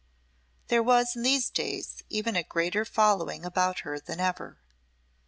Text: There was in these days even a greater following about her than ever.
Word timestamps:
There 0.69 0.81
was 0.81 1.15
in 1.15 1.21
these 1.21 1.51
days 1.51 2.01
even 2.09 2.35
a 2.35 2.41
greater 2.41 2.85
following 2.85 3.45
about 3.45 3.81
her 3.81 3.99
than 3.99 4.19
ever. 4.19 4.57